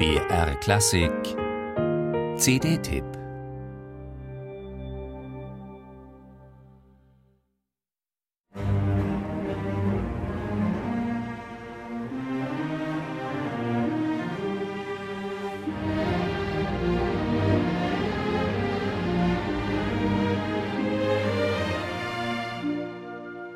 [0.00, 1.12] BR Klassik.
[2.38, 3.04] CD-Tipp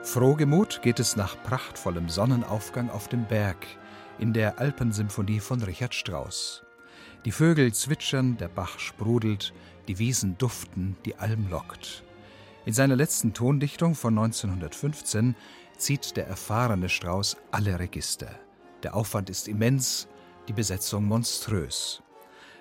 [0.02, 3.66] Frohgemut geht es nach prachtvollem Sonnenaufgang auf dem Berg
[4.18, 6.62] in der Alpensymphonie von Richard Strauss.
[7.24, 9.52] Die Vögel zwitschern, der Bach sprudelt,
[9.88, 12.02] die Wiesen duften, die Alm lockt.
[12.66, 15.34] In seiner letzten Tondichtung von 1915
[15.76, 18.30] zieht der erfahrene Strauss alle Register.
[18.82, 20.08] Der Aufwand ist immens,
[20.48, 22.02] die Besetzung monströs.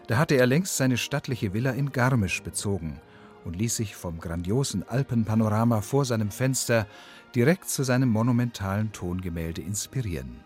[0.07, 2.99] Da hatte er längst seine stattliche Villa in Garmisch bezogen–
[3.45, 6.87] und ließ sich vom grandiosen Alpenpanorama vor seinem Fenster
[7.35, 10.39] direkt zu seinem monumentalen Tongemälde inspirieren.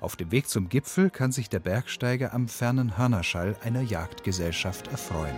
[0.00, 5.36] Auf dem Weg zum Gipfel kann sich der Bergsteiger am fernen Hörnerschall einer Jagdgesellschaft erfreuen.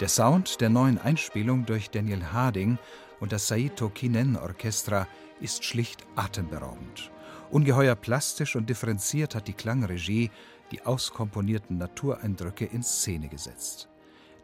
[0.00, 2.78] Der Sound der neuen Einspielung durch Daniel Harding
[3.20, 5.06] und das Saito Kinen Orchestra
[5.40, 7.10] ist schlicht atemberaubend.
[7.50, 10.30] Ungeheuer plastisch und differenziert hat die Klangregie
[10.70, 13.88] die auskomponierten Natureindrücke in Szene gesetzt.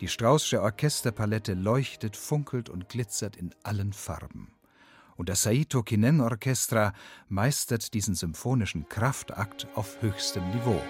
[0.01, 4.53] Die Straußsche Orchesterpalette leuchtet, funkelt und glitzert in allen Farben
[5.17, 6.93] und das Saito Kinen Orchestra
[7.29, 10.81] meistert diesen symphonischen Kraftakt auf höchstem Niveau.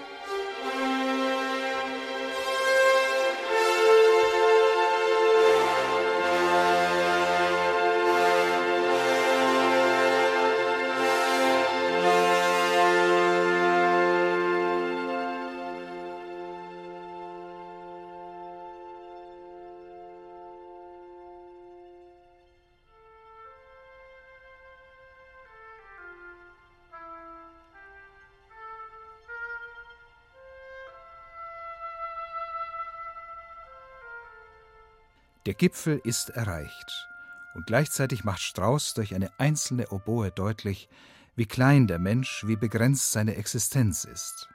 [35.47, 37.07] Der Gipfel ist erreicht.
[37.55, 40.89] Und gleichzeitig macht Strauss durch eine einzelne Oboe deutlich,
[41.37, 44.49] wie klein der Mensch, wie begrenzt seine Existenz ist.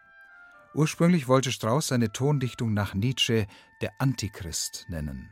[0.74, 3.46] Ursprünglich wollte Strauss seine Tondichtung nach Nietzsche
[3.80, 5.30] der Antichrist nennen.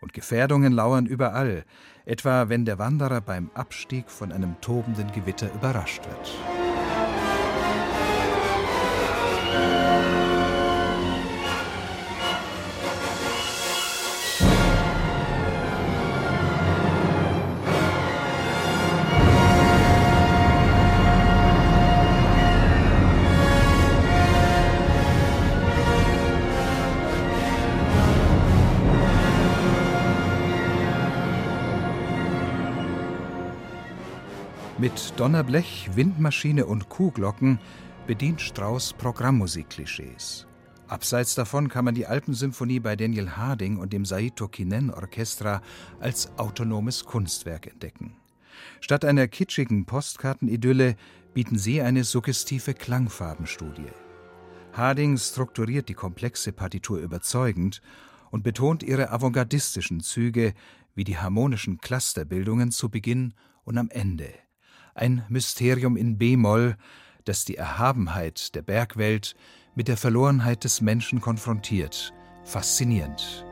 [0.00, 1.66] Und Gefährdungen lauern überall,
[2.06, 6.63] etwa wenn der Wanderer beim Abstieg von einem tobenden Gewitter überrascht wird.
[34.76, 37.60] Mit Donnerblech, Windmaschine und Kuhglocken
[38.08, 40.48] bedient Strauss Programmmusikklischees.
[40.88, 45.62] Abseits davon kann man die Alpensymphonie bei Daniel Harding und dem Saito Kinen Orchestra
[46.00, 48.16] als autonomes Kunstwerk entdecken.
[48.80, 50.96] Statt einer kitschigen Postkartenidylle
[51.34, 53.92] bieten sie eine suggestive Klangfarbenstudie.
[54.72, 57.80] Harding strukturiert die komplexe Partitur überzeugend
[58.32, 60.52] und betont ihre avantgardistischen Züge
[60.96, 64.43] wie die harmonischen Clusterbildungen zu Beginn und am Ende
[64.94, 66.76] ein Mysterium in B-Moll,
[67.24, 69.34] das die Erhabenheit der Bergwelt
[69.74, 72.12] mit der Verlorenheit des Menschen konfrontiert.
[72.44, 73.44] Faszinierend.